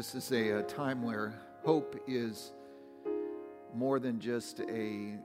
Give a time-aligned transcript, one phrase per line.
[0.00, 2.52] This is a, a, time where hope is
[3.74, 5.18] more than just a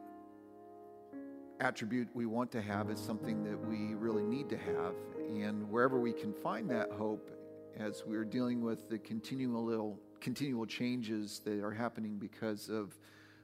[1.61, 2.89] attribute we want to have.
[2.89, 4.93] It's something that we really need to have.
[5.29, 7.31] And wherever we can find that hope,
[7.77, 12.97] as we're dealing with the continual continual changes that are happening because of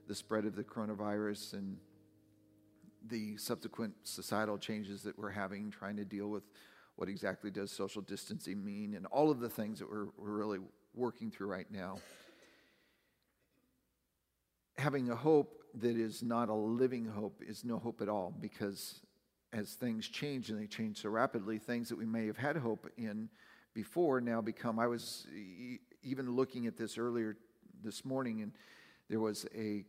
[0.08, 1.78] the spread of the coronavirus and
[3.08, 6.44] the subsequent societal changes that we're having, trying to deal with
[6.96, 10.60] what exactly does social distancing mean, and all of the things that we're, we're really
[10.94, 11.98] working through right now.
[14.78, 19.02] Having a hope that is not a living hope is no hope at all because
[19.54, 22.88] as things change and they change so rapidly, things that we may have had hope
[22.98, 23.30] in
[23.74, 24.80] before now become.
[24.80, 25.28] I was
[26.04, 27.38] even looking at this earlier
[27.84, 28.52] this morning, and
[29.10, 29.86] there was a,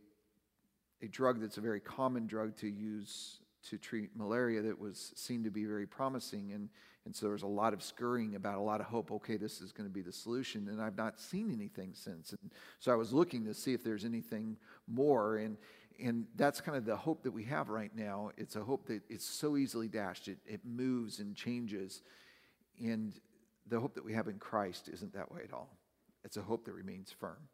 [1.01, 5.43] a drug that's a very common drug to use to treat malaria that was seen
[5.43, 6.51] to be very promising.
[6.51, 6.69] And,
[7.05, 9.11] and so there was a lot of scurrying about a lot of hope.
[9.11, 10.67] Okay, this is going to be the solution.
[10.67, 12.31] And I've not seen anything since.
[12.31, 15.37] And so I was looking to see if there's anything more.
[15.37, 15.57] And,
[16.03, 18.31] and that's kind of the hope that we have right now.
[18.37, 22.01] It's a hope that it's so easily dashed, it, it moves and changes.
[22.83, 23.13] And
[23.67, 25.69] the hope that we have in Christ isn't that way at all.
[26.23, 27.49] It's a hope that remains firm.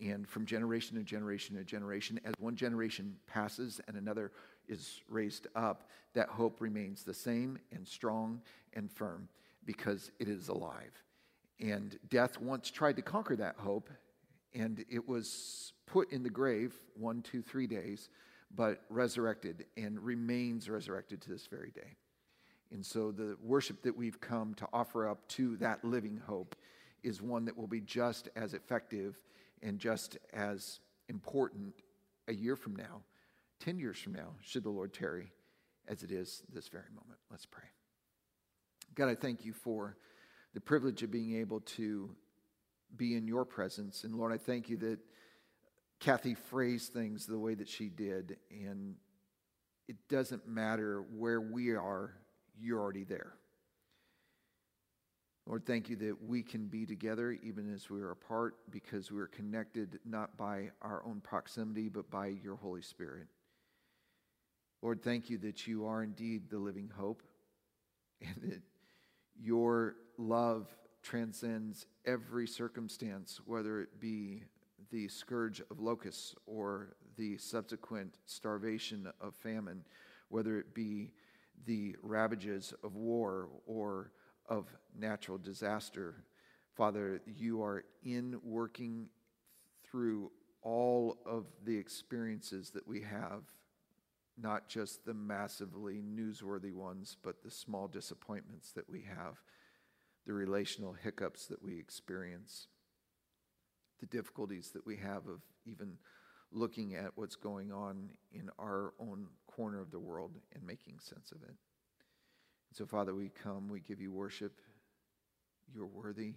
[0.00, 4.32] And from generation to generation to generation, as one generation passes and another
[4.68, 8.40] is raised up, that hope remains the same and strong
[8.72, 9.28] and firm
[9.64, 10.92] because it is alive.
[11.60, 13.88] And death once tried to conquer that hope,
[14.52, 18.08] and it was put in the grave one, two, three days,
[18.54, 21.96] but resurrected and remains resurrected to this very day.
[22.74, 26.54] And so the worship that we've come to offer up to that living hope
[27.02, 29.18] is one that will be just as effective
[29.62, 31.72] and just as important
[32.28, 33.02] a year from now
[33.64, 35.32] 10 years from now, should the Lord tarry,
[35.88, 37.18] as it is this very moment.
[37.30, 37.64] Let's pray.
[38.94, 39.96] God, I thank you for
[40.52, 42.10] the privilege of being able to
[42.96, 44.04] be in your presence.
[44.04, 44.98] And Lord, I thank you that
[45.98, 48.36] Kathy phrased things the way that she did.
[48.50, 48.96] And
[49.88, 52.14] it doesn't matter where we are,
[52.58, 53.34] you're already there.
[55.46, 59.20] Lord, thank you that we can be together even as we are apart because we
[59.20, 63.26] are connected not by our own proximity, but by your Holy Spirit.
[64.80, 67.22] Lord, thank you that you are indeed the living hope
[68.22, 68.62] and that
[69.38, 70.68] your love
[71.02, 74.44] transcends every circumstance, whether it be
[74.90, 79.84] the scourge of locusts or the subsequent starvation of famine,
[80.28, 81.12] whether it be
[81.66, 84.12] the ravages of war or
[84.48, 84.66] of
[84.96, 86.24] natural disaster.
[86.76, 89.08] Father, you are in working
[89.84, 90.30] through
[90.62, 93.42] all of the experiences that we have
[94.40, 99.40] not just the massively newsworthy ones, but the small disappointments that we have,
[100.26, 102.66] the relational hiccups that we experience,
[104.00, 105.96] the difficulties that we have of even
[106.54, 111.32] looking at what's going on in our own corner of the world and making sense
[111.32, 111.48] of it.
[111.48, 111.56] And
[112.72, 114.60] so, Father, we come, we give you worship.
[115.74, 116.34] You're worthy,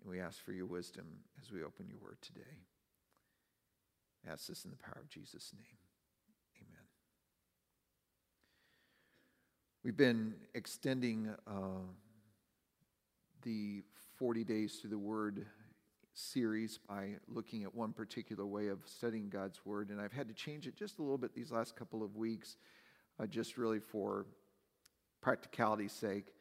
[0.00, 1.04] and we ask for your wisdom
[1.42, 2.64] as we open your word today.
[4.26, 5.76] I ask this in the power of Jesus' name.
[6.62, 6.84] Amen.
[9.84, 11.82] We've been extending uh,
[13.42, 13.82] the
[14.16, 15.46] 40 Days Through the Word
[16.18, 20.34] series by looking at one particular way of studying God's Word, and I've had to
[20.34, 22.56] change it just a little bit these last couple of weeks,
[23.20, 24.26] uh, just really for
[25.20, 26.34] practicality's sake.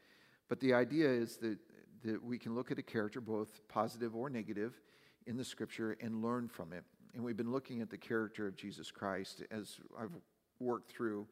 [0.49, 1.59] But the idea is that,
[2.03, 4.79] that we can look at a character, both positive or negative,
[5.27, 6.83] in the Scripture and learn from it.
[7.13, 10.11] And we've been looking at the character of Jesus Christ as I've
[10.59, 11.27] worked through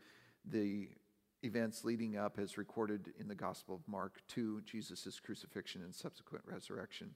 [0.45, 0.89] the
[1.43, 6.43] events leading up as recorded in the Gospel of Mark to Jesus' crucifixion and subsequent
[6.45, 7.11] resurrection.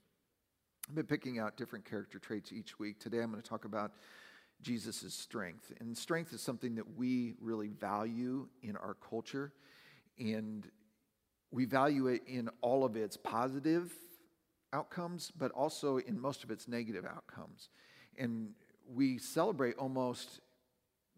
[0.89, 3.00] I've been picking out different character traits each week.
[3.00, 3.91] Today I'm going to talk about
[4.63, 5.71] Jesus' strength.
[5.80, 9.53] And strength is something that we really value in our culture.
[10.18, 10.68] And
[11.51, 13.94] we value it in all of its positive
[14.74, 17.69] outcomes, but also in most of its negative outcomes.
[18.18, 18.53] And
[18.92, 20.39] we celebrate almost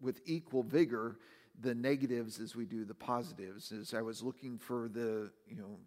[0.02, 1.16] with equal vigor
[1.58, 3.72] the negatives as we do the positives.
[3.72, 5.78] As I was looking for the, you know,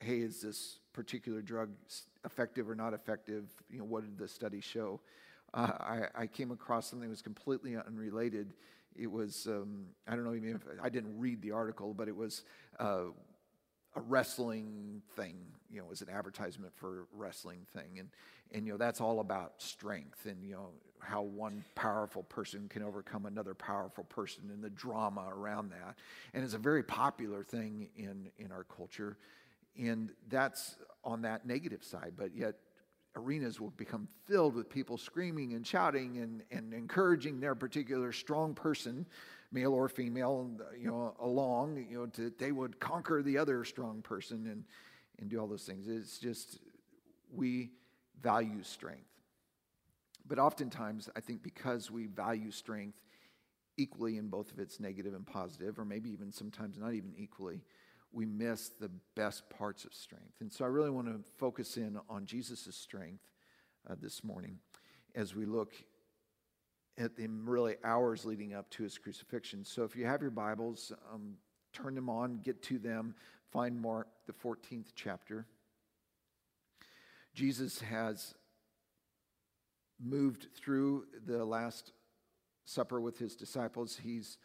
[0.00, 1.70] hey, is this particular drug
[2.24, 3.44] effective or not effective?
[3.70, 5.00] You know, what did the study show?
[5.52, 8.54] Uh, I, I, came across something that was completely unrelated.
[8.96, 12.16] It was, um, I don't know even if I didn't read the article, but it
[12.16, 12.42] was
[12.80, 13.04] uh,
[13.96, 15.36] a wrestling thing,
[15.70, 17.98] you know, it was an advertisement for a wrestling thing.
[17.98, 18.08] And,
[18.52, 22.82] and, you know, that's all about strength and, you know, how one powerful person can
[22.82, 25.96] overcome another powerful person and the drama around that.
[26.32, 29.18] And it's a very popular thing in, in our culture.
[29.78, 32.12] And that's on that negative side.
[32.16, 32.54] But yet,
[33.16, 38.54] arenas will become filled with people screaming and shouting and, and encouraging their particular strong
[38.54, 39.06] person
[39.54, 44.02] male or female, you know, along, you know, to, they would conquer the other strong
[44.02, 44.64] person and,
[45.20, 45.86] and do all those things.
[45.86, 46.58] It's just,
[47.32, 47.70] we
[48.20, 49.06] value strength.
[50.26, 52.98] But oftentimes, I think because we value strength
[53.76, 57.62] equally in both of its negative and positive, or maybe even sometimes not even equally,
[58.14, 60.40] we miss the best parts of strength.
[60.40, 63.24] And so I really want to focus in on Jesus' strength
[63.90, 64.58] uh, this morning
[65.14, 65.72] as we look
[66.96, 69.64] at the really hours leading up to his crucifixion.
[69.64, 71.34] So if you have your Bibles, um,
[71.72, 73.14] turn them on, get to them,
[73.50, 75.46] find Mark, the 14th chapter.
[77.34, 78.34] Jesus has
[80.00, 81.92] moved through the Last
[82.64, 83.98] Supper with his disciples.
[84.02, 84.38] He's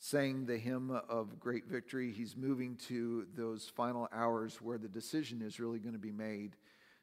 [0.00, 2.10] saying the hymn of great victory.
[2.10, 6.56] He's moving to those final hours where the decision is really going to be made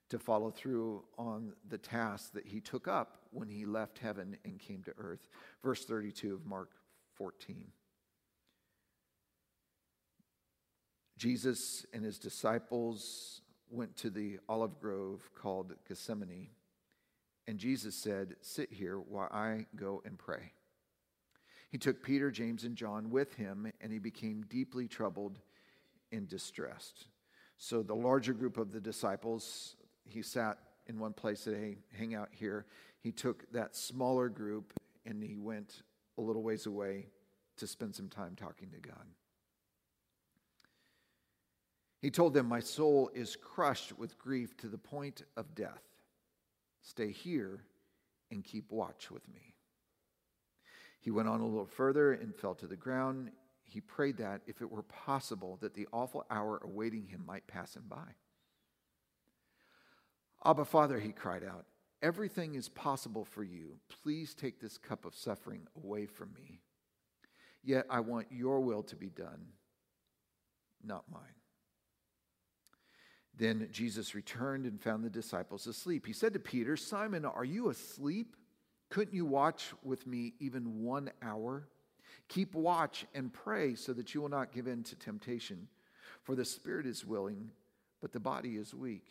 [0.10, 4.60] to follow through on the task that he took up when he left heaven and
[4.60, 5.28] came to earth.
[5.64, 6.72] Verse 32 of Mark
[7.14, 7.68] 14.
[11.18, 16.50] Jesus and his disciples went to the olive grove called Gethsemane,
[17.48, 20.54] and Jesus said, Sit here while I go and pray.
[21.70, 25.40] He took Peter, James, and John with him, and he became deeply troubled
[26.12, 27.08] and distressed.
[27.58, 29.76] So the larger group of the disciples
[30.06, 32.66] he sat in one place hey, hang out here.
[33.02, 34.74] He took that smaller group
[35.06, 35.84] and he went
[36.18, 37.08] a little ways away
[37.58, 39.06] to spend some time talking to God.
[42.02, 45.84] He told them, My soul is crushed with grief to the point of death.
[46.82, 47.64] Stay here
[48.32, 49.57] and keep watch with me.
[51.00, 53.32] He went on a little further and fell to the ground.
[53.64, 57.76] He prayed that, if it were possible, that the awful hour awaiting him might pass
[57.76, 58.16] him by.
[60.46, 61.66] Abba, Father, he cried out,
[62.02, 63.78] everything is possible for you.
[64.04, 66.62] Please take this cup of suffering away from me.
[67.64, 69.48] Yet I want your will to be done,
[70.84, 71.22] not mine.
[73.36, 76.08] Then Jesus returned and found the disciples asleep.
[76.08, 78.36] He said to Peter, Simon, are you asleep?
[78.90, 81.68] Couldn't you watch with me even one hour?
[82.30, 85.68] Keep watch and pray so that you will not give in to temptation.
[86.24, 87.52] For the spirit is willing,
[88.02, 89.06] but the body is weak.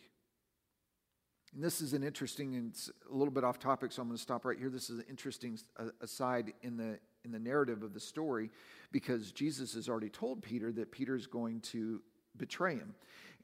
[1.53, 2.77] And this is an interesting and
[3.09, 4.69] a little bit off topic, so I'm going to stop right here.
[4.69, 5.57] This is an interesting
[6.01, 8.49] aside in the in the narrative of the story
[8.91, 12.01] because Jesus has already told Peter that Peter is going to
[12.37, 12.95] betray him.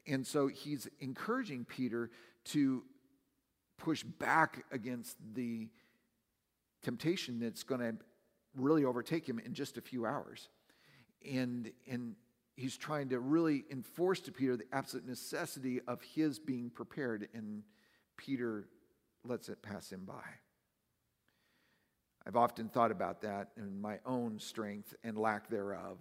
[0.06, 2.10] And so he's encouraging Peter
[2.46, 2.82] to
[3.76, 5.68] push back against the
[6.84, 7.96] temptation that's going to
[8.56, 10.48] really overtake him in just a few hours.
[11.28, 12.14] And and
[12.56, 17.62] he's trying to really enforce to Peter the absolute necessity of his being prepared and
[18.16, 18.68] Peter
[19.24, 20.22] lets it pass him by.
[22.26, 25.98] I've often thought about that in my own strength and lack thereof.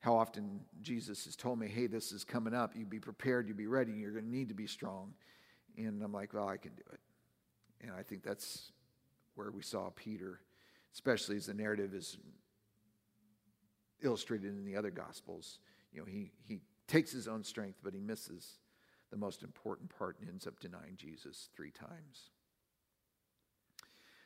[0.00, 2.74] How often Jesus has told me, hey, this is coming up.
[2.74, 5.14] You be prepared, you be ready, you're going to need to be strong.
[5.76, 7.00] And I'm like, well, I can do it.
[7.82, 8.71] And I think that's
[9.34, 10.40] where we saw Peter,
[10.92, 12.18] especially as the narrative is
[14.02, 15.58] illustrated in the other Gospels.
[15.92, 18.58] You know, he, he takes his own strength, but he misses
[19.10, 22.30] the most important part and ends up denying Jesus three times.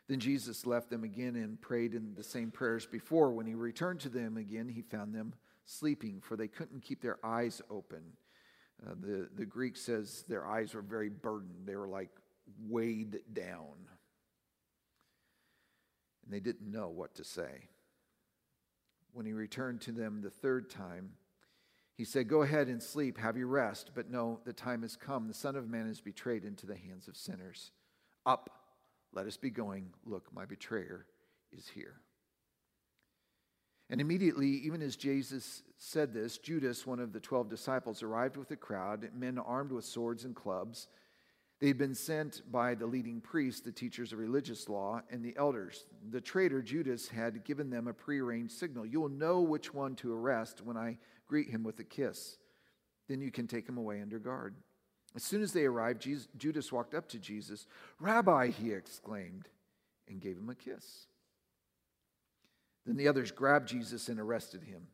[0.09, 3.33] Then Jesus left them again and prayed in the same prayers before.
[3.33, 5.35] When he returned to them again, he found them
[5.65, 8.03] sleeping, for they couldn't keep their eyes open.
[8.87, 12.11] Uh, the, the Greek says their eyes were very burdened, they were like
[12.69, 13.75] weighed down.
[16.27, 17.69] And they didn't know what to say.
[19.13, 21.13] When he returned to them the third time,
[21.95, 23.93] he said, Go ahead and sleep, have your rest.
[23.95, 25.29] But no, the time has come.
[25.29, 27.71] The Son of Man is betrayed into the hands of sinners.
[28.27, 28.51] Up,
[29.15, 29.91] let us be going.
[30.05, 31.07] Look, my betrayer
[31.53, 32.01] is here.
[33.89, 38.51] And immediately, even as Jesus said this, Judas, one of the twelve disciples, arrived with
[38.51, 40.89] a crowd, men armed with swords and clubs.
[41.59, 45.35] They had been sent by the leading priests, the teachers of religious law, and the
[45.39, 45.87] elders.
[46.11, 48.85] The traitor Judas had given them a prearranged signal.
[48.85, 52.37] You will know which one to arrest when I greet him with a kiss.
[53.09, 54.55] Then you can take him away under guard.
[55.15, 57.67] As soon as they arrived, Jesus, Judas walked up to Jesus.
[58.01, 59.49] Rabbi, he exclaimed,
[60.09, 61.07] and gave him a kiss.
[62.85, 64.89] Then the others grabbed Jesus and arrested him.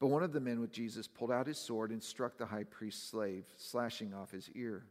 [0.00, 2.64] But one of the men with Jesus pulled out his sword and struck the high
[2.64, 4.86] priest's slave, slashing off his ear.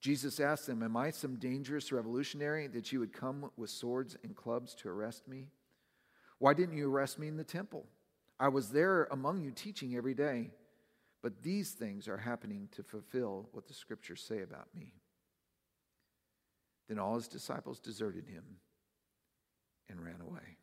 [0.00, 4.34] Jesus asked them, Am I some dangerous revolutionary that you would come with swords and
[4.34, 5.48] clubs to arrest me?
[6.38, 7.84] Why didn't you arrest me in the temple?
[8.38, 10.50] I was there among you teaching every day.
[11.22, 14.94] But these things are happening to fulfill what the scriptures say about me.
[16.88, 18.44] Then all his disciples deserted him
[19.88, 20.56] and ran away.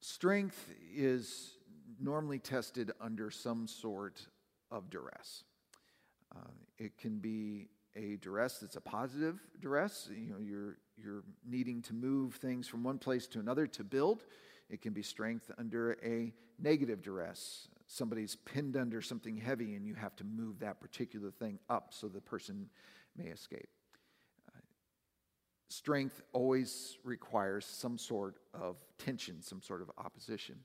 [0.00, 1.52] Strength is
[2.00, 4.26] normally tested under some sort
[4.70, 5.44] of duress.
[6.36, 10.08] Uh, it can be a duress that's a positive duress.
[10.14, 14.24] You know, you're, you're needing to move things from one place to another to build.
[14.68, 17.68] It can be strength under a negative duress.
[17.86, 22.08] Somebody's pinned under something heavy and you have to move that particular thing up so
[22.08, 22.68] the person
[23.16, 23.68] may escape.
[24.48, 24.58] Uh,
[25.68, 30.56] strength always requires some sort of tension, some sort of opposition.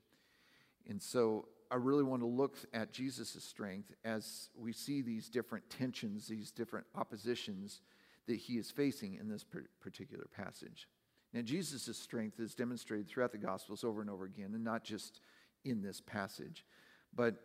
[0.90, 5.70] And so I really want to look at Jesus' strength as we see these different
[5.70, 7.80] tensions, these different oppositions
[8.28, 9.46] that he is facing in this
[9.80, 10.90] particular passage.
[11.34, 15.22] Now, Jesus' strength is demonstrated throughout the Gospels over and over again, and not just
[15.64, 16.66] in this passage.
[17.16, 17.36] But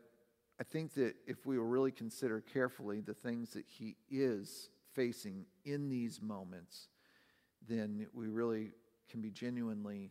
[0.59, 5.47] I think that if we will really consider carefully the things that he is facing
[5.65, 6.89] in these moments,
[7.69, 8.73] then we really
[9.09, 10.11] can be genuinely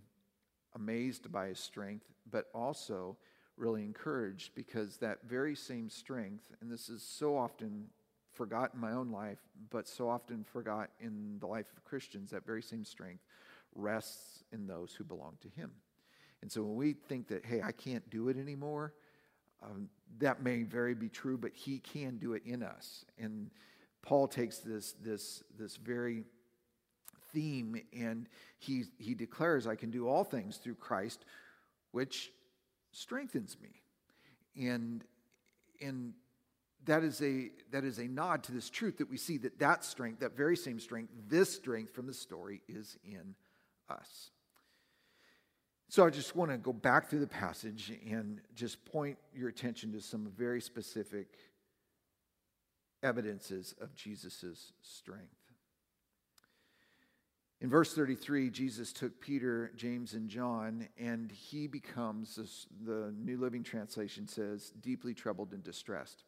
[0.73, 3.17] amazed by his strength, but also
[3.57, 7.87] really encouraged because that very same strength, and this is so often
[8.33, 12.45] forgot in my own life, but so often forgot in the life of Christians, that
[12.45, 13.23] very same strength
[13.73, 15.71] rests in those who belong to Him.
[16.41, 18.93] And so when we think that, hey, I can't do it anymore,
[19.63, 23.05] um, that may very be true, but He can do it in us.
[23.17, 23.49] And
[24.01, 26.25] Paul takes this, this, this very
[27.35, 31.25] theme and he, he declares, I can do all things through Christ,
[31.91, 32.31] which
[32.95, 33.81] strengthens me.
[34.67, 35.03] And,
[35.81, 36.13] and
[36.85, 39.83] that is, a, that is a nod to this truth that we see that that
[39.83, 43.35] strength, that very same strength, this strength from the story is in
[43.89, 44.31] us.
[45.89, 49.91] So I just want to go back through the passage and just point your attention
[49.93, 51.27] to some very specific
[53.03, 55.44] evidences of Jesus' strength.
[57.61, 63.63] In verse 33, Jesus took Peter, James, and John, and he becomes, the New Living
[63.63, 66.25] Translation says, deeply troubled and distressed.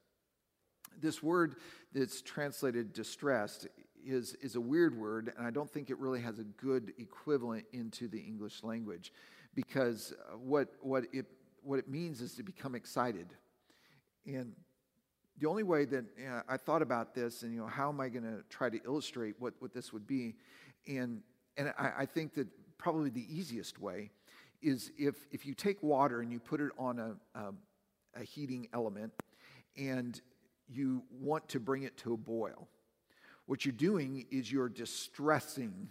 [1.00, 1.56] This word
[1.94, 3.68] that's translated distressed
[4.06, 7.66] is, is a weird word, and I don't think it really has a good equivalent
[7.74, 9.12] into the English language
[9.54, 11.26] because uh, what, what, it,
[11.62, 13.28] what it means is to become excited.
[14.26, 14.54] And
[15.40, 18.00] the only way that you know, I thought about this, and you know, how am
[18.00, 20.36] I going to try to illustrate what, what this would be,
[20.86, 21.22] and,
[21.58, 24.12] and I, I think that probably the easiest way
[24.62, 27.54] is if, if you take water and you put it on a, a,
[28.16, 29.14] a heating element
[29.78, 30.20] and
[30.68, 32.68] you want to bring it to a boil,
[33.46, 35.90] what you're doing is you're distressing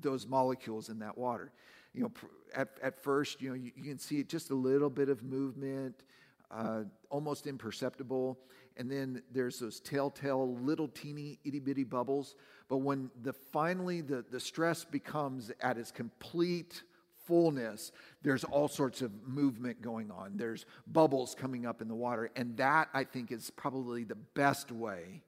[0.00, 1.52] those molecules in that water.
[1.92, 2.12] You know,
[2.54, 6.04] at, at first, you know, you, you can see just a little bit of movement,
[6.50, 8.38] uh, almost imperceptible.
[8.80, 12.34] And then there's those telltale little teeny itty bitty bubbles.
[12.66, 16.82] But when the finally the, the stress becomes at its complete
[17.26, 20.32] fullness, there's all sorts of movement going on.
[20.36, 22.30] There's bubbles coming up in the water.
[22.36, 25.24] And that, I think, is probably the best way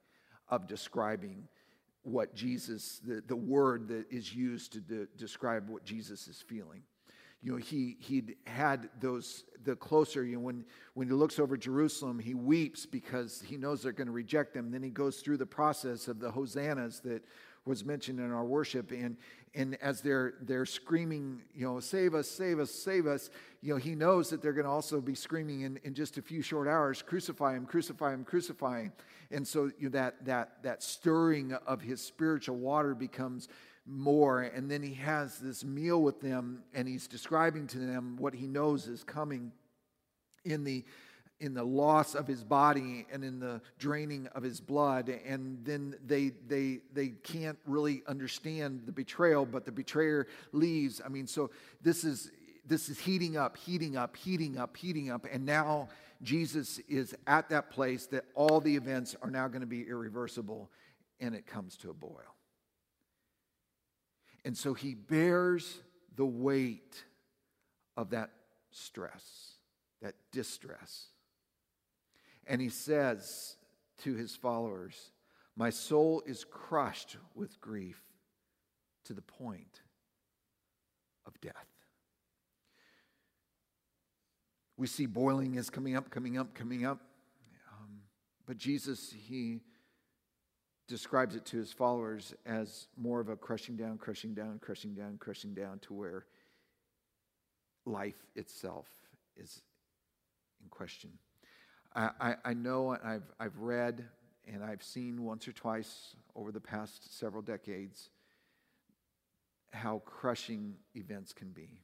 [0.49, 1.47] of describing
[2.01, 6.81] what Jesus, the, the word that is used to de- describe what Jesus is feeling
[7.43, 11.57] you know, he, he'd had those, the closer, you know, when, when he looks over
[11.57, 14.71] Jerusalem, he weeps because he knows they're going to reject him.
[14.71, 17.23] Then he goes through the process of the hosannas that
[17.65, 18.91] was mentioned in our worship.
[18.91, 19.17] And,
[19.53, 23.29] and as they're, they're screaming, you know, save us, save us, save us,
[23.61, 26.21] you know, he knows that they're going to also be screaming in, in just a
[26.21, 28.93] few short hours, crucify him, crucify him, crucify him.
[29.31, 33.49] And so you know, that, that, that stirring of his spiritual water becomes
[33.85, 34.41] more.
[34.41, 38.47] And then he has this meal with them and he's describing to them what he
[38.47, 39.51] knows is coming
[40.45, 40.83] in the
[41.39, 45.95] in the loss of his body and in the draining of his blood and then
[46.05, 51.49] they they they can't really understand the betrayal but the betrayer leaves i mean so
[51.81, 52.31] this is
[52.65, 55.89] this is heating up heating up heating up heating up and now
[56.21, 60.69] jesus is at that place that all the events are now going to be irreversible
[61.19, 62.32] and it comes to a boil
[64.45, 65.79] and so he bears
[66.15, 67.03] the weight
[67.95, 68.31] of that
[68.71, 69.53] stress,
[70.01, 71.07] that distress.
[72.45, 73.55] And he says
[74.03, 75.11] to his followers,
[75.55, 78.01] My soul is crushed with grief
[79.05, 79.81] to the point
[81.25, 81.53] of death.
[84.75, 86.99] We see boiling is coming up, coming up, coming up.
[87.71, 88.01] Um,
[88.45, 89.61] but Jesus, he
[90.87, 95.17] describes it to his followers as more of a crushing down, crushing down, crushing down,
[95.17, 96.25] crushing down to where
[97.85, 98.87] life itself
[99.37, 99.61] is
[100.61, 101.11] in question.
[101.95, 104.03] I, I, I know I've, I've read
[104.47, 108.09] and I've seen once or twice over the past several decades
[109.71, 111.79] how crushing events can be.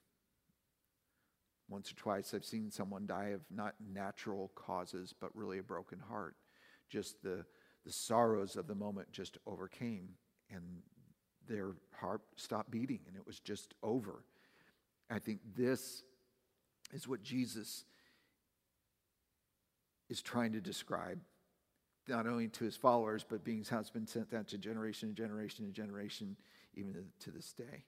[1.70, 6.00] Once or twice, I've seen someone die of not natural causes, but really a broken
[6.00, 6.36] heart.
[6.89, 7.46] Just the,
[7.89, 10.10] the sorrows of the moment just overcame,
[10.53, 10.62] and
[11.48, 14.24] their heart stopped beating, and it was just over.
[15.10, 16.03] I think this
[16.93, 17.86] is what Jesus
[20.08, 21.19] is trying to describe,
[22.08, 25.17] not only to his followers, but being how it's been sent out to generation and
[25.17, 26.38] generation and generation,
[26.75, 27.86] even to this day.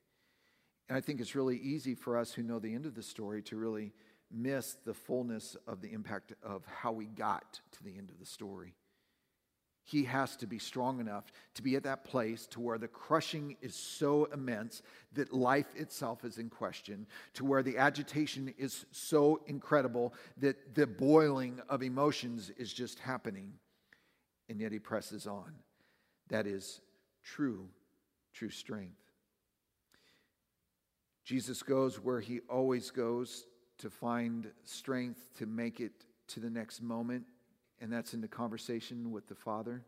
[0.89, 3.43] And I think it's really easy for us who know the end of the story
[3.43, 3.93] to really
[4.31, 8.25] miss the fullness of the impact of how we got to the end of the
[8.25, 8.73] story.
[9.83, 13.57] He has to be strong enough to be at that place to where the crushing
[13.61, 14.81] is so immense
[15.13, 20.87] that life itself is in question, to where the agitation is so incredible that the
[20.87, 23.53] boiling of emotions is just happening.
[24.49, 25.53] And yet he presses on.
[26.29, 26.81] That is
[27.23, 27.67] true,
[28.33, 28.97] true strength.
[31.25, 33.45] Jesus goes where he always goes
[33.79, 37.25] to find strength to make it to the next moment
[37.81, 39.83] and that's in the conversation with the Father.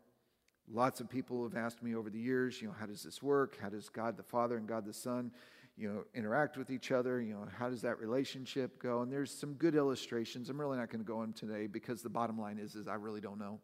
[0.70, 3.56] Lots of people have asked me over the years, you know, how does this work?
[3.60, 5.30] How does God the Father and God the Son,
[5.76, 7.20] you know, interact with each other?
[7.20, 9.02] You know, how does that relationship go?
[9.02, 10.48] And there's some good illustrations.
[10.50, 12.94] I'm really not going to go into today because the bottom line is, is I
[12.94, 13.60] really don't know.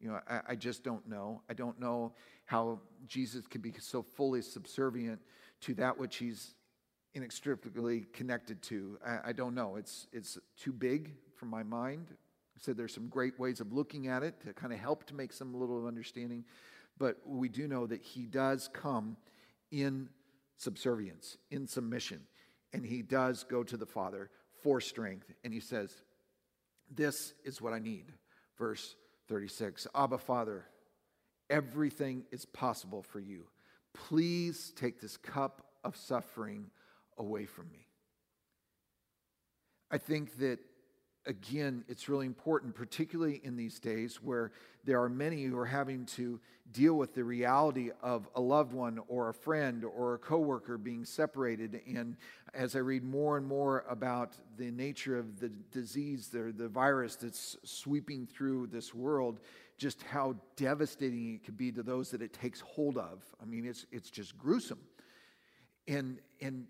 [0.00, 1.42] You know, I, I just don't know.
[1.50, 2.12] I don't know
[2.44, 5.20] how Jesus could be so fully subservient
[5.62, 6.54] to that which he's
[7.14, 8.98] inextricably connected to.
[9.04, 9.76] I, I don't know.
[9.76, 12.14] It's, it's too big for my mind.
[12.56, 15.14] I said there's some great ways of looking at it to kind of help to
[15.14, 16.44] make some little understanding,
[16.98, 19.16] but we do know that he does come
[19.70, 20.08] in
[20.56, 22.22] subservience, in submission,
[22.72, 24.30] and he does go to the Father
[24.62, 25.92] for strength, and he says,
[26.90, 28.06] This is what I need.
[28.58, 28.96] Verse
[29.28, 30.64] 36 Abba, Father,
[31.50, 33.44] everything is possible for you.
[33.92, 36.70] Please take this cup of suffering
[37.18, 37.86] away from me.
[39.90, 40.58] I think that
[41.26, 44.52] again, it's really important, particularly in these days where
[44.84, 46.40] there are many who are having to
[46.72, 51.04] deal with the reality of a loved one or a friend or a coworker being
[51.04, 51.80] separated.
[51.86, 52.16] And
[52.54, 57.16] as I read more and more about the nature of the disease, the, the virus
[57.16, 59.40] that's sweeping through this world,
[59.78, 63.24] just how devastating it could be to those that it takes hold of.
[63.42, 64.80] I mean, it's, it's just gruesome.
[65.88, 66.68] And, and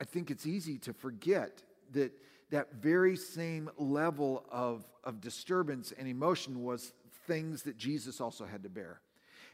[0.00, 2.12] I think it's easy to forget that
[2.50, 6.92] that very same level of, of disturbance and emotion was
[7.26, 9.00] things that Jesus also had to bear.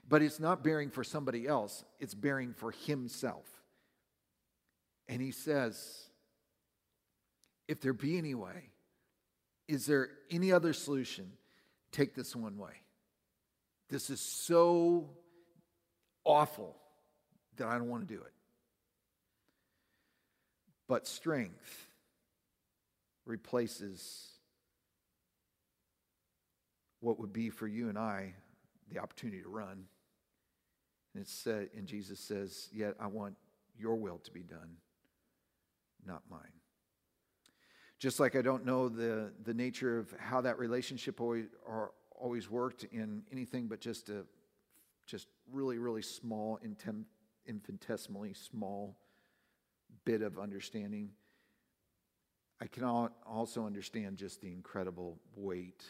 [0.08, 3.46] But it's not bearing for somebody else, it's bearing for himself.
[5.08, 6.08] And he says,
[7.68, 8.70] if there be any way,
[9.68, 11.32] is there any other solution?
[11.92, 12.82] Take this one way.
[13.88, 15.10] This is so
[16.24, 16.76] awful
[17.56, 18.32] that I don't want to do it.
[20.88, 21.85] But strength
[23.26, 24.28] replaces
[27.00, 28.34] what would be for you and I
[28.90, 29.84] the opportunity to run.
[31.12, 33.34] And it's said, and Jesus says, Yet I want
[33.78, 34.76] your will to be done,
[36.06, 36.40] not mine.
[37.98, 42.50] Just like I don't know the, the nature of how that relationship always, or, always
[42.50, 44.24] worked in anything but just a
[45.06, 46.58] just really, really small,
[47.46, 48.96] infinitesimally small
[50.04, 51.10] bit of understanding.
[52.60, 55.84] I can also understand just the incredible weight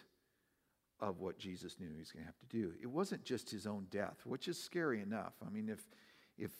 [1.00, 2.72] of what Jesus knew he was going to have to do.
[2.82, 5.34] It wasn't just his own death, which is scary enough.
[5.46, 5.80] I mean, if,
[6.38, 6.50] if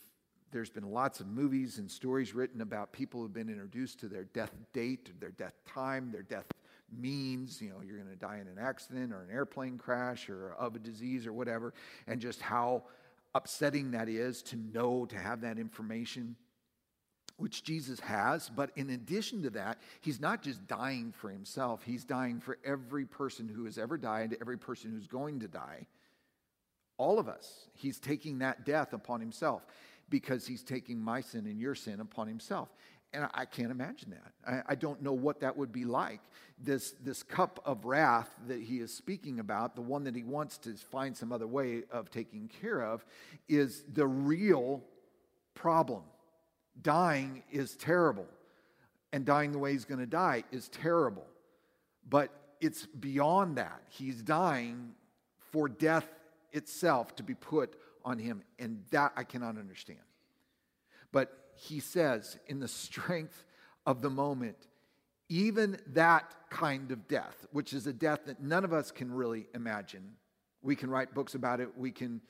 [0.53, 4.25] there's been lots of movies and stories written about people who've been introduced to their
[4.25, 6.47] death date, their death time, their death
[6.97, 10.53] means, you know, you're going to die in an accident or an airplane crash or
[10.53, 11.75] of a disease or whatever,
[12.07, 12.85] and just how
[13.35, 16.37] upsetting that is to know, to have that information
[17.37, 18.49] which Jesus has.
[18.49, 23.05] But in addition to that, he's not just dying for himself, he's dying for every
[23.05, 25.87] person who has ever died, every person who's going to die.
[26.99, 27.68] All of us.
[27.75, 29.66] He's taking that death upon himself
[30.09, 32.68] because he's taking my sin and your sin upon himself.
[33.12, 34.64] And I can't imagine that.
[34.68, 36.20] I, don't know what that would be like.
[36.59, 40.59] This, this cup of wrath that he is speaking about, the one that he wants
[40.59, 43.05] to find some other way of taking care of,
[43.49, 44.83] is the real
[45.55, 46.03] problem
[46.82, 48.26] dying is terrible.
[49.12, 51.26] and dying the way he's going to die is terrible.
[52.08, 53.80] But it's beyond that.
[53.88, 54.92] He's dying
[55.52, 56.06] for death
[56.52, 58.42] itself to be put on him.
[58.58, 60.00] And that I cannot understand.
[61.12, 63.44] But he says, in the strength
[63.86, 64.56] of the moment,
[65.28, 69.46] even that kind of death, which is a death that none of us can really
[69.54, 70.12] imagine,
[70.62, 72.20] we can write books about it, we can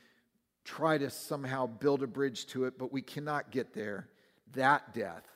[0.64, 4.08] try to somehow build a bridge to it, but we cannot get there.
[4.54, 5.26] That death,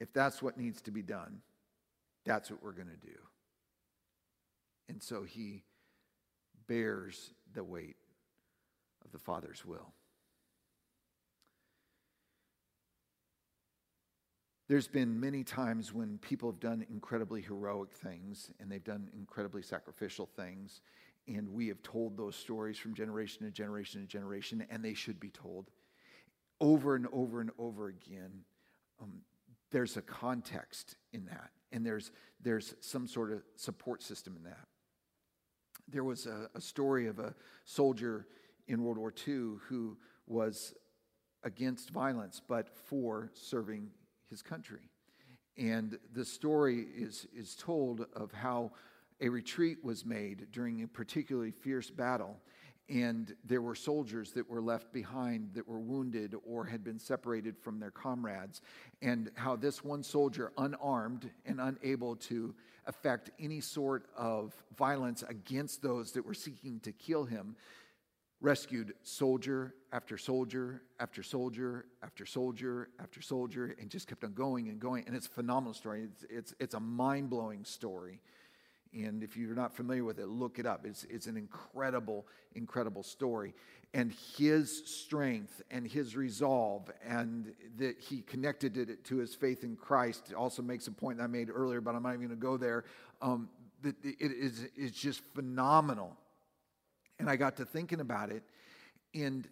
[0.00, 1.40] if that's what needs to be done,
[2.24, 3.18] that's what we're going to do.
[4.88, 5.64] And so he
[6.68, 7.96] bears the weight
[9.04, 9.92] of the Father's will.
[14.68, 19.62] There's been many times when people have done incredibly heroic things and they've done incredibly
[19.62, 20.80] sacrificial things,
[21.28, 25.20] and we have told those stories from generation to generation to generation, and they should
[25.20, 25.70] be told
[26.60, 28.44] over and over and over again.
[29.00, 29.22] Um,
[29.70, 34.66] there's a context in that, and there's, there's some sort of support system in that.
[35.88, 38.26] There was a, a story of a soldier
[38.68, 40.74] in World War II who was
[41.44, 43.90] against violence but for serving
[44.28, 44.90] his country.
[45.56, 48.72] And the story is, is told of how
[49.20, 52.36] a retreat was made during a particularly fierce battle.
[52.88, 57.58] And there were soldiers that were left behind that were wounded or had been separated
[57.58, 58.60] from their comrades.
[59.02, 62.54] And how this one soldier, unarmed and unable to
[62.86, 67.56] effect any sort of violence against those that were seeking to kill him,
[68.40, 74.68] rescued soldier after soldier after soldier after soldier after soldier and just kept on going
[74.68, 75.04] and going.
[75.06, 76.04] And it's a phenomenal story.
[76.04, 78.20] It's, it's, it's a mind blowing story.
[78.96, 80.86] And if you're not familiar with it, look it up.
[80.86, 83.54] It's, it's an incredible, incredible story.
[83.94, 89.76] And his strength and his resolve, and that he connected it to his faith in
[89.76, 92.36] Christ, also makes a point that I made earlier, but I'm not even going to
[92.36, 92.84] go there.
[93.22, 93.48] Um,
[93.82, 96.16] that it is it's just phenomenal
[97.18, 98.42] and I got to thinking about it,
[99.14, 99.48] and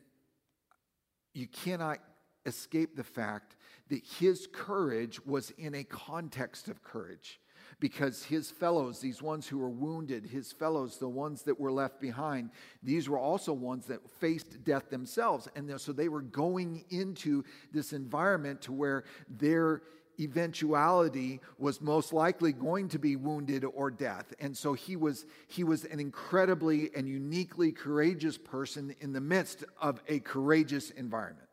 [1.33, 1.99] you cannot
[2.47, 3.57] escape the fact
[3.89, 7.41] that his courage was in a context of courage
[7.81, 12.01] because his fellows, these ones who were wounded, his fellows, the ones that were left
[12.01, 12.51] behind,
[12.83, 15.49] these were also ones that faced death themselves.
[15.57, 19.83] And so they were going into this environment to where their
[20.21, 24.33] eventuality was most likely going to be wounded or death.
[24.39, 29.65] And so he was, he was an incredibly and uniquely courageous person in the midst
[29.81, 31.49] of a courageous environment.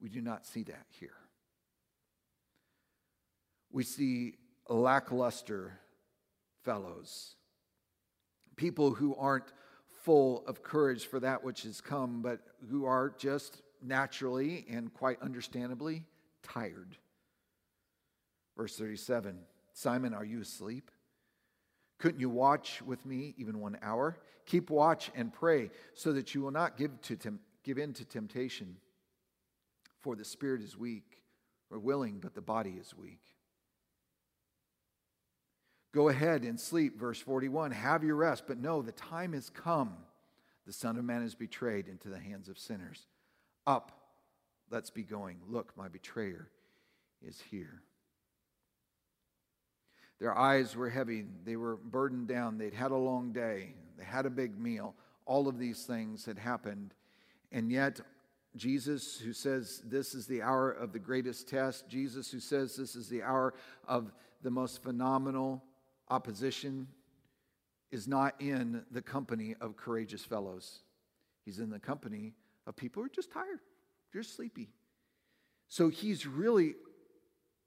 [0.00, 1.14] We do not see that here.
[3.70, 4.34] We see
[4.74, 5.78] lackluster
[6.62, 7.36] fellows,
[8.56, 9.52] people who aren't
[10.02, 15.20] full of courage for that which has come, but who are just naturally and quite
[15.22, 16.04] understandably
[16.42, 16.96] tired.
[18.56, 19.38] Verse 37
[19.72, 20.90] Simon, are you asleep?
[21.98, 24.18] Couldn't you watch with me even one hour?
[24.46, 28.04] Keep watch and pray so that you will not give, to tem- give in to
[28.04, 28.76] temptation.
[30.00, 31.22] For the spirit is weak,
[31.70, 33.20] or willing, but the body is weak.
[35.96, 37.00] Go ahead and sleep.
[37.00, 39.96] Verse 41 Have your rest, but no, the time has come.
[40.66, 43.06] The Son of Man is betrayed into the hands of sinners.
[43.66, 43.92] Up,
[44.70, 45.38] let's be going.
[45.48, 46.50] Look, my betrayer
[47.26, 47.80] is here.
[50.20, 51.24] Their eyes were heavy.
[51.46, 52.58] They were burdened down.
[52.58, 53.72] They'd had a long day.
[53.96, 54.94] They had a big meal.
[55.24, 56.92] All of these things had happened.
[57.52, 58.00] And yet,
[58.54, 62.96] Jesus, who says this is the hour of the greatest test, Jesus, who says this
[62.96, 63.54] is the hour
[63.88, 65.62] of the most phenomenal
[66.08, 66.88] opposition,
[67.90, 70.80] is not in the company of courageous fellows.
[71.44, 72.34] He's in the company
[72.66, 73.60] of people who are just tired,
[74.12, 74.70] just sleepy.
[75.68, 76.74] So he's really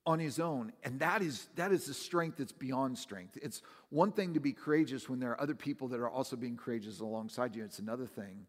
[0.05, 0.73] on his own.
[0.83, 3.37] And that is, that is the strength that's beyond strength.
[3.41, 6.57] It's one thing to be courageous when there are other people that are also being
[6.57, 7.63] courageous alongside you.
[7.63, 8.47] It's another thing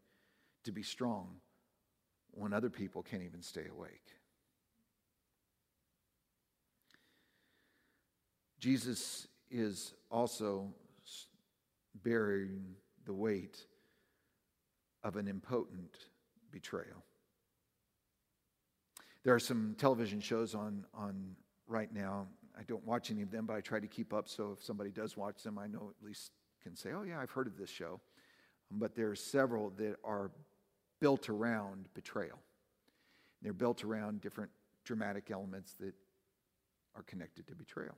[0.64, 1.37] to be strong
[2.33, 4.07] when other people can't even stay awake.
[8.59, 10.73] Jesus is also
[12.03, 13.59] bearing the weight
[15.03, 15.97] of an impotent
[16.51, 17.05] betrayal.
[19.25, 21.37] There are some television shows on, on
[21.67, 22.27] right now.
[22.59, 24.91] I don't watch any of them, but I try to keep up so if somebody
[24.91, 26.33] does watch them, I know at least
[26.63, 28.01] can say, oh, yeah, I've heard of this show.
[28.71, 30.31] But there are several that are
[31.01, 32.39] built around betrayal.
[33.43, 34.51] They're built around different
[34.85, 35.95] dramatic elements that
[36.95, 37.97] are connected to betrayal.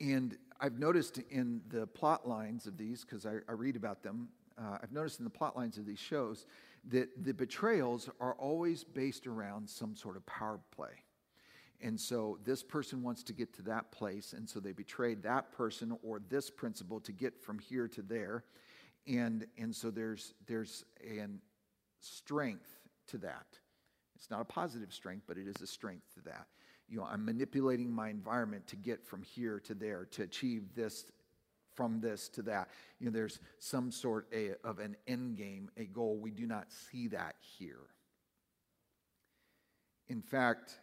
[0.00, 4.28] And I've noticed in the plot lines of these, because I, I, read about them,
[4.58, 6.46] uh, I've noticed in the plot lines of these shows
[6.88, 11.02] that the betrayals are always based around some sort of power play.
[11.80, 15.52] And so this person wants to get to that place, and so they betrayed that
[15.52, 18.44] person or this principle to get from here to there.
[19.06, 21.26] And, and so there's, there's a
[22.00, 22.70] strength
[23.08, 23.46] to that.
[24.16, 26.46] It's not a positive strength, but it is a strength to that.
[26.94, 31.06] You know, I'm manipulating my environment to get from here to there, to achieve this
[31.74, 32.68] from this to that.
[33.00, 36.16] You know, there's some sort of an end game, a goal.
[36.16, 37.80] We do not see that here.
[40.08, 40.78] In fact,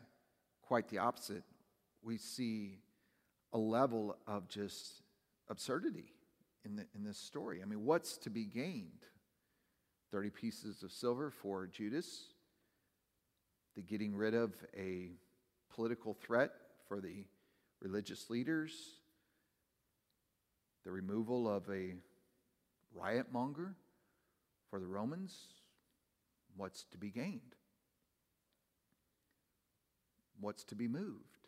[0.62, 1.44] quite the opposite.
[2.04, 2.80] We see
[3.54, 5.04] a level of just
[5.48, 6.12] absurdity
[6.66, 7.62] in, the, in this story.
[7.62, 9.06] I mean, what's to be gained?
[10.12, 12.34] 30 pieces of silver for Judas,
[13.78, 15.12] the getting rid of a
[15.74, 16.52] political threat
[16.88, 17.26] for the
[17.82, 18.74] religious leaders,
[20.84, 21.94] the removal of a
[22.94, 23.76] riot monger
[24.70, 25.36] for the Romans.
[26.56, 27.56] What's to be gained?
[30.40, 31.48] What's to be moved?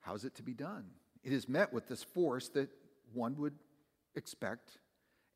[0.00, 0.84] How's it to be done?
[1.24, 2.68] It is met with this force that
[3.12, 3.54] one would
[4.14, 4.78] expect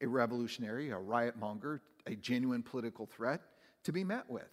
[0.00, 3.40] a revolutionary, a riot monger, a genuine political threat
[3.84, 4.48] to be met with.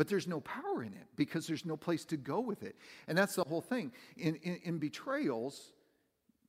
[0.00, 2.74] But there's no power in it because there's no place to go with it.
[3.06, 3.92] And that's the whole thing.
[4.16, 5.74] In, in, in betrayals,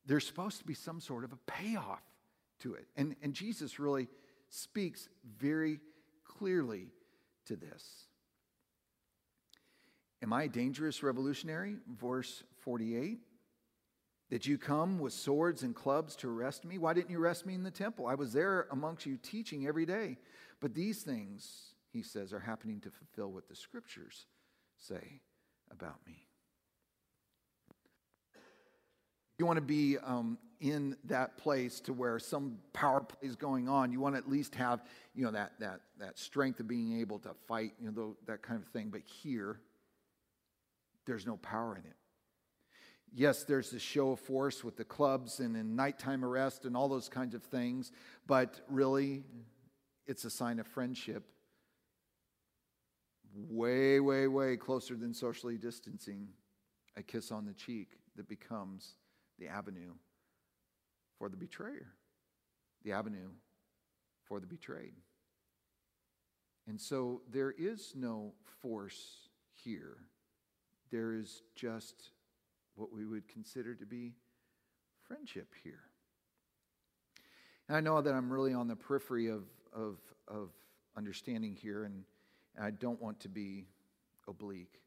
[0.06, 2.00] there's supposed to be some sort of a payoff
[2.60, 2.86] to it.
[2.96, 4.08] And, and Jesus really
[4.48, 5.80] speaks very
[6.24, 6.86] clearly
[7.44, 8.06] to this.
[10.22, 11.76] Am I a dangerous revolutionary?
[12.00, 13.18] Verse 48.
[14.30, 16.78] Did you come with swords and clubs to arrest me?
[16.78, 18.06] Why didn't you arrest me in the temple?
[18.06, 20.16] I was there amongst you teaching every day.
[20.58, 24.26] But these things, he says, are happening to fulfill what the scriptures
[24.78, 25.20] say
[25.70, 26.26] about me.
[29.38, 33.68] You want to be um, in that place to where some power play is going
[33.68, 33.90] on.
[33.90, 37.18] You want to at least have, you know, that, that, that strength of being able
[37.20, 38.88] to fight, you know, that kind of thing.
[38.90, 39.58] But here,
[41.06, 41.96] there's no power in it.
[43.14, 46.88] Yes, there's the show of force with the clubs and in nighttime arrest and all
[46.88, 47.92] those kinds of things,
[48.26, 49.24] but really,
[50.06, 51.24] it's a sign of friendship.
[53.34, 56.28] Way, way, way closer than socially distancing.
[56.96, 58.96] A kiss on the cheek that becomes
[59.38, 59.94] the avenue
[61.18, 61.94] for the betrayer,
[62.84, 63.30] the avenue
[64.24, 64.92] for the betrayed.
[66.66, 69.96] And so there is no force here
[70.92, 72.10] there is just
[72.76, 74.12] what we would consider to be
[75.08, 75.80] friendship here.
[77.66, 79.96] And I know that I'm really on the periphery of, of,
[80.28, 80.50] of
[80.96, 82.04] understanding here, and,
[82.56, 83.66] and I don't want to be
[84.28, 84.80] oblique.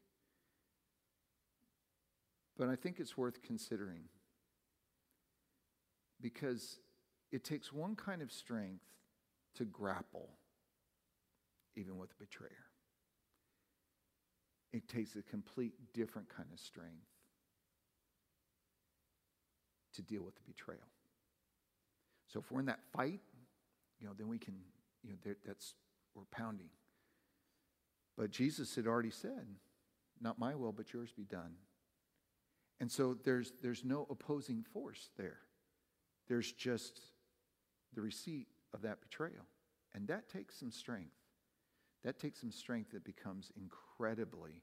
[2.56, 4.04] But I think it's worth considering
[6.20, 6.78] because
[7.32, 8.84] it takes one kind of strength
[9.56, 10.30] to grapple
[11.76, 12.66] even with a betrayer
[14.76, 17.06] it takes a complete different kind of strength
[19.94, 20.86] to deal with the betrayal.
[22.26, 23.20] So if we're in that fight,
[23.98, 24.54] you know, then we can,
[25.02, 25.74] you know, that's,
[26.14, 26.68] we're pounding.
[28.16, 29.46] But Jesus had already said,
[30.20, 31.54] not my will, but yours be done.
[32.80, 35.38] And so there's, there's no opposing force there.
[36.28, 37.00] There's just
[37.94, 39.46] the receipt of that betrayal.
[39.94, 41.14] And that takes some strength.
[42.04, 44.62] That takes some strength that becomes incredibly,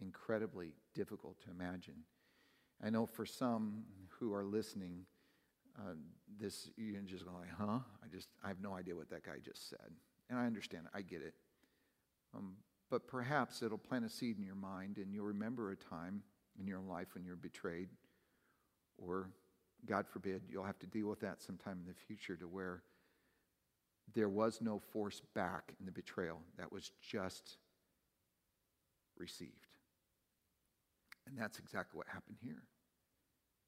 [0.00, 2.04] incredibly difficult to imagine.
[2.84, 3.84] I know for some
[4.18, 5.06] who are listening,
[5.78, 5.94] uh,
[6.40, 7.78] this you're just going like, huh?
[8.02, 9.90] I just I have no idea what that guy just said,
[10.28, 10.86] and I understand.
[10.94, 11.34] I get it.
[12.34, 12.54] Um,
[12.94, 16.22] but perhaps it'll plant a seed in your mind, and you'll remember a time
[16.60, 17.88] in your life when you're betrayed,
[18.98, 19.30] or
[19.84, 22.84] God forbid, you'll have to deal with that sometime in the future to where
[24.14, 27.56] there was no force back in the betrayal, that was just
[29.18, 29.50] received.
[31.26, 32.62] And that's exactly what happened here.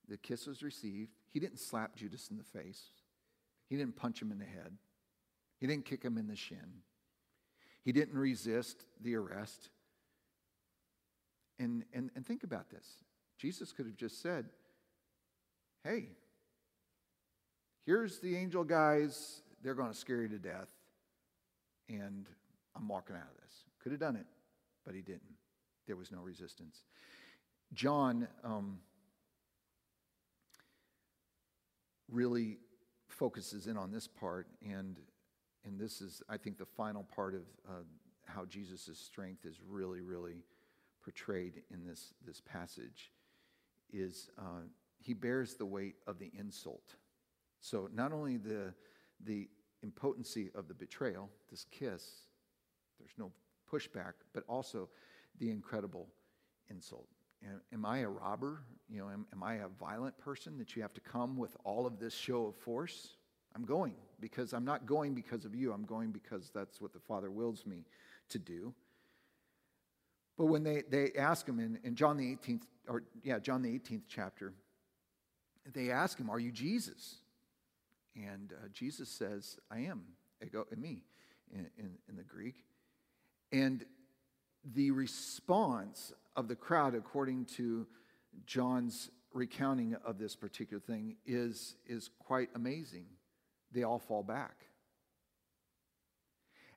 [0.09, 1.11] The kiss was received.
[1.33, 2.81] He didn't slap Judas in the face,
[3.69, 4.77] he didn't punch him in the head,
[5.59, 6.85] he didn't kick him in the shin,
[7.87, 9.71] he didn't resist the arrest.
[11.61, 12.85] And, and, and think about this
[13.39, 14.47] Jesus could have just said,
[15.85, 16.09] Hey,
[17.87, 20.71] here's the angel guys they're going to scare you to death,
[21.89, 22.27] and
[22.75, 23.53] I'm walking out of this.
[23.83, 24.27] Could have done it,
[24.85, 25.23] but he didn't.
[25.87, 26.83] There was no resistance.
[27.73, 28.79] John um,
[32.11, 32.59] really
[33.09, 34.99] focuses in on this part, and
[35.67, 37.83] and this is, I think, the final part of uh,
[38.25, 40.45] how Jesus' strength is really, really
[41.03, 43.13] portrayed in this this passage.
[43.93, 44.67] Is uh,
[44.99, 46.95] he bears the weight of the insult.
[47.61, 48.73] So not only the
[49.25, 49.49] the
[49.83, 52.05] impotency of the betrayal, this kiss,
[52.99, 53.33] there's no
[53.71, 54.89] pushback, but also
[55.39, 56.09] the incredible
[56.71, 57.09] insult.
[57.73, 58.63] Am I a robber?
[58.89, 61.87] You know, am, am I a violent person that you have to come with all
[61.87, 63.17] of this show of force?
[63.57, 65.73] I'm going because I'm not going because of you.
[65.73, 67.85] I'm going because that's what the Father wills me
[68.29, 68.75] to do.
[70.37, 73.71] But when they, they ask him in, in John the 18th, or yeah, John the
[73.71, 74.53] 18th chapter,
[75.73, 77.17] they ask him, Are you Jesus?
[78.15, 80.03] And uh, Jesus says, I am,
[80.45, 81.01] ego, eimi,
[81.51, 82.57] in, in, in the Greek.
[83.53, 83.87] And
[84.75, 87.87] the response of the crowd, according to
[88.45, 93.07] John's recounting of this particular thing, is, is quite amazing.
[93.77, 94.65] They all fall back.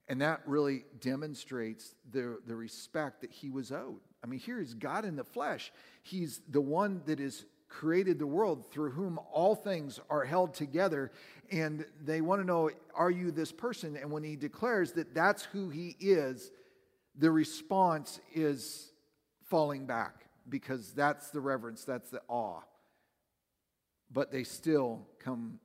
[0.09, 4.01] And that really demonstrates the, the respect that he was owed.
[4.21, 5.71] I mean, here is God in the flesh.
[6.03, 11.13] He's the one that has created the world through whom all things are held together.
[11.51, 13.95] And they want to know, are you this person?
[13.95, 16.51] And when he declares that that's who he is,
[17.17, 18.91] the response is
[19.45, 22.59] falling back because that's the reverence, that's the awe.
[24.11, 25.59] But they still come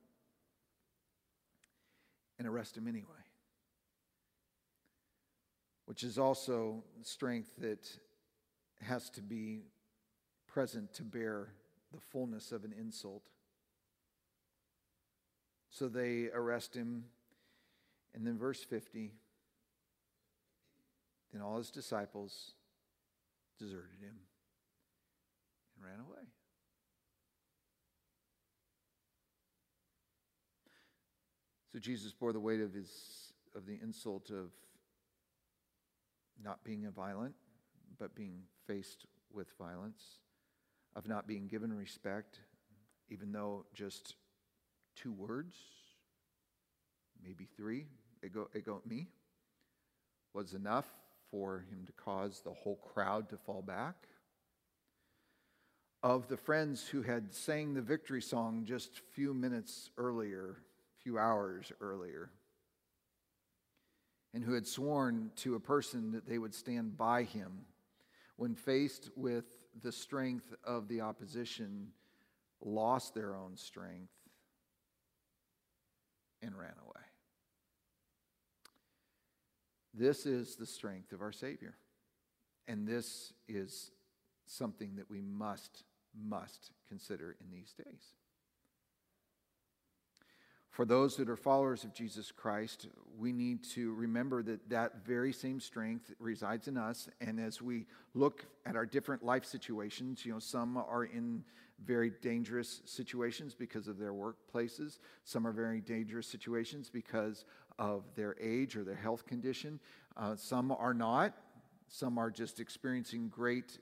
[2.37, 3.25] and arrest him anyway
[5.85, 7.87] which is also strength that
[8.81, 9.61] has to be
[10.47, 11.49] present to bear
[11.93, 13.23] the fullness of an insult.
[15.69, 17.05] So they arrest him.
[18.13, 19.11] And then, verse 50
[21.33, 22.51] then all his disciples
[23.59, 24.15] deserted him
[25.75, 26.23] and ran away.
[31.75, 32.89] So Jesus bore the weight of his
[33.53, 34.49] of the insult of
[36.41, 37.35] not being a violent,
[37.99, 40.01] but being faced with violence,
[40.95, 42.39] of not being given respect,
[43.09, 44.15] even though just
[44.95, 45.57] two words,
[47.21, 47.87] maybe three,
[48.23, 49.07] ego, ego eimi,
[50.33, 50.87] was enough
[51.29, 54.07] for him to cause the whole crowd to fall back.
[56.01, 60.55] Of the friends who had sang the victory song just a few minutes earlier,
[61.05, 62.31] few hours earlier,
[64.33, 67.51] and who had sworn to a person that they would stand by him
[68.37, 69.45] when faced with
[69.83, 71.89] the strength of the opposition,
[72.59, 74.15] lost their own strength
[76.41, 77.05] and ran away.
[79.93, 81.75] This is the strength of our Savior.
[82.67, 83.91] And this is
[84.47, 85.83] something that we must,
[86.19, 88.15] must consider in these days.
[90.75, 95.31] For those that are followers of Jesus Christ, we need to remember that that very
[95.31, 97.07] same strength resides in us.
[97.21, 101.45] And as we look at our different life situations, you know, some are in
[101.85, 107.45] very dangerous situations because of their workplaces, some are very dangerous situations because
[107.79, 109.79] of their age or their health condition,
[110.17, 111.37] uh, some are not.
[111.87, 113.77] Some are just experiencing great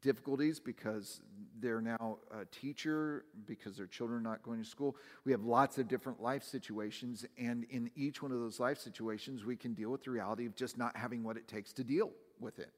[0.00, 1.20] difficulties because
[1.60, 4.96] they're now a teacher, because their children are not going to school.
[5.24, 9.44] We have lots of different life situations, and in each one of those life situations,
[9.44, 12.10] we can deal with the reality of just not having what it takes to deal
[12.40, 12.70] with it.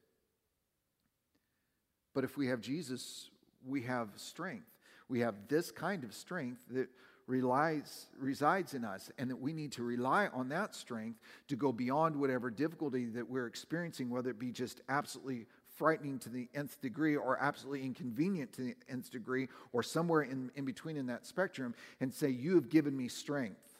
[2.13, 3.29] But if we have Jesus,
[3.65, 4.67] we have strength.
[5.09, 6.89] We have this kind of strength that
[7.27, 11.71] relies, resides in us, and that we need to rely on that strength to go
[11.71, 15.45] beyond whatever difficulty that we're experiencing, whether it be just absolutely
[15.77, 20.51] frightening to the nth degree or absolutely inconvenient to the nth degree or somewhere in,
[20.55, 23.79] in between in that spectrum and say, You have given me strength.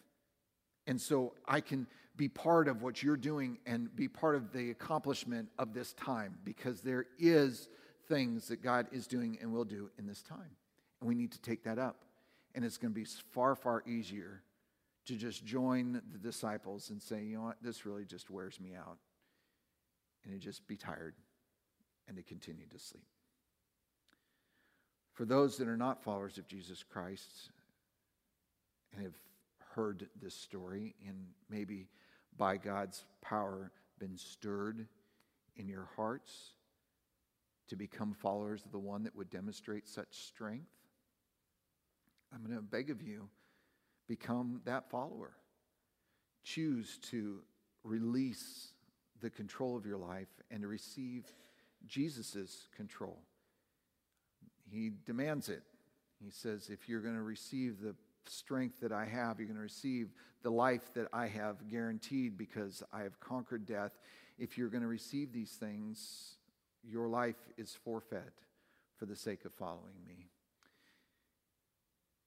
[0.86, 4.72] And so I can be part of what you're doing and be part of the
[4.72, 7.70] accomplishment of this time because there is
[8.08, 10.56] things that God is doing and will do in this time.
[11.02, 12.04] And we need to take that up.
[12.56, 14.42] And it's going to be far, far easier
[15.06, 18.72] to just join the disciples and say, you know what, this really just wears me
[18.76, 18.98] out.
[20.24, 21.14] And to just be tired
[22.08, 23.08] and to continue to sleep.
[25.13, 27.50] For those that are not followers of Jesus Christ
[28.93, 29.15] and have
[29.74, 31.17] heard this story and
[31.50, 31.88] maybe
[32.38, 34.88] by God's power been stirred
[35.56, 36.52] in your hearts
[37.69, 40.69] to become followers of the one that would demonstrate such strength,
[42.34, 43.27] I'm going to beg of you
[44.08, 45.34] become that follower.
[46.44, 47.42] Choose to
[47.84, 48.69] release
[49.21, 51.25] the control of your life and to receive
[51.86, 53.19] Jesus' control.
[54.69, 55.63] He demands it.
[56.23, 59.62] He says, if you're going to receive the strength that I have, you're going to
[59.62, 60.10] receive
[60.44, 63.98] the life that I have guaranteed because I have conquered death.
[64.38, 66.36] If you're going to receive these things,
[66.84, 68.34] your life is forfeit
[68.98, 70.28] for the sake of following me.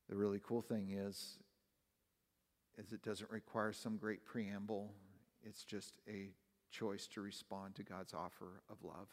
[0.09, 1.39] The really cool thing is,
[2.79, 4.93] is it doesn't require some great preamble.
[5.45, 6.31] It's just a
[6.71, 9.09] choice to respond to God's offer of love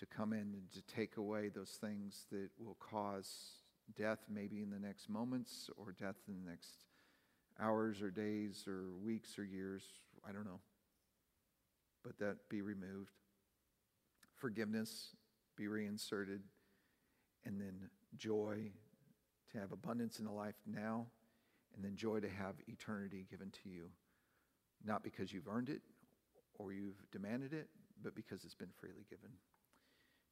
[0.00, 3.28] to come in and to take away those things that will cause
[3.96, 6.70] death maybe in the next moments or death in the next
[7.60, 9.82] hours or days or weeks or years.
[10.26, 10.60] I don't know.
[12.02, 13.12] But that be removed.
[14.36, 15.16] Forgiveness
[15.56, 16.40] be reinserted.
[17.44, 18.70] And then joy
[19.52, 21.06] to have abundance in the life now.
[21.76, 23.90] And then joy to have eternity given to you.
[24.82, 25.82] Not because you've earned it
[26.58, 27.68] or you've demanded it,
[28.02, 29.30] but because it's been freely given.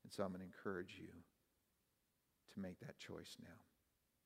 [0.03, 1.13] And so I'm going to encourage you
[2.55, 3.61] to make that choice now.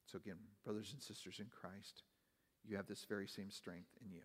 [0.06, 2.02] So, again, brothers and sisters in Christ,
[2.64, 4.22] you have this very same strength in you.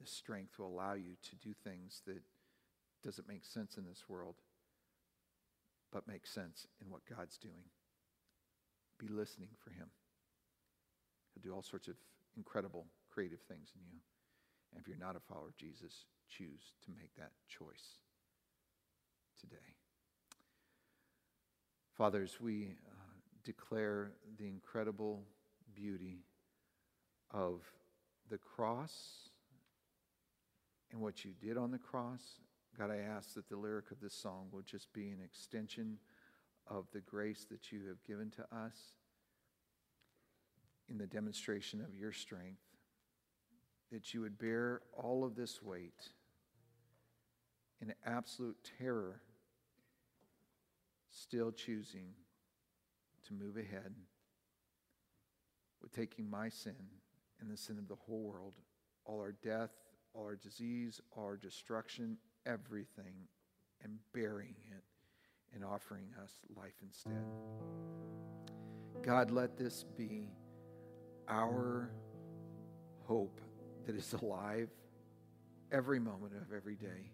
[0.00, 2.22] This strength will allow you to do things that
[3.02, 4.36] doesn't make sense in this world,
[5.92, 7.70] but make sense in what God's doing.
[8.98, 9.88] Be listening for Him.
[11.34, 11.96] He'll do all sorts of
[12.36, 14.00] incredible, creative things in you.
[14.72, 18.02] And if you're not a follower of Jesus, choose to make that choice
[19.40, 19.76] today.
[21.96, 22.94] Fathers, we uh,
[23.42, 25.22] declare the incredible
[25.74, 26.26] beauty
[27.30, 27.62] of
[28.28, 29.30] the cross
[30.92, 32.20] and what you did on the cross.
[32.78, 35.96] God, I ask that the lyric of this song will just be an extension
[36.66, 38.76] of the grace that you have given to us
[40.90, 42.60] in the demonstration of your strength,
[43.90, 46.10] that you would bear all of this weight
[47.80, 49.22] in absolute terror
[51.16, 52.08] still choosing
[53.26, 53.94] to move ahead
[55.80, 56.76] with taking my sin
[57.40, 58.54] and the sin of the whole world,
[59.04, 59.70] all our death,
[60.14, 63.14] all our disease, all our destruction, everything,
[63.82, 64.84] and burying it
[65.54, 67.24] and offering us life instead.
[69.02, 70.28] God, let this be
[71.28, 71.90] our
[73.04, 73.40] hope
[73.86, 74.70] that is alive
[75.72, 77.10] every moment of every day.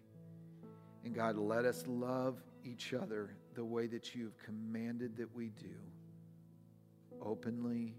[1.05, 5.75] And God, let us love each other the way that you've commanded that we do
[7.21, 7.95] openly,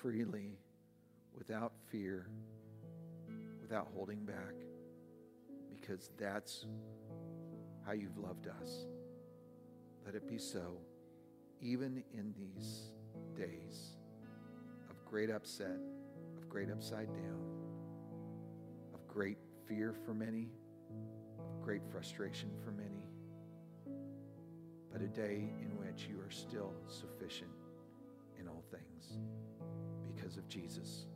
[0.00, 0.58] freely,
[1.36, 2.28] without fear,
[3.60, 4.54] without holding back,
[5.70, 6.66] because that's
[7.86, 8.86] how you've loved us.
[10.04, 10.78] Let it be so,
[11.60, 12.90] even in these
[13.36, 13.96] days
[14.90, 15.78] of great upset,
[16.36, 17.42] of great upside down,
[18.94, 20.48] of great fear for many,
[21.38, 22.97] of great frustration for many
[25.02, 27.50] a day in which you are still sufficient
[28.38, 29.18] in all things
[30.14, 31.06] because of Jesus.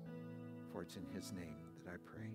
[0.73, 2.31] For it's in his name that I pray.